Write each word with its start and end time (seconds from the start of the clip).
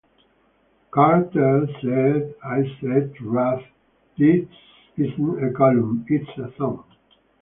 Carter 0.89 1.67
said, 1.79 2.33
I 2.43 2.63
said 2.81 3.13
to 3.19 3.29
Ruth, 3.29 3.61
'This 4.17 4.47
isn't 4.97 5.43
a 5.47 5.53
column- 5.53 6.05
it's 6.09 6.35
a 6.39 6.51
song'. 6.57 6.85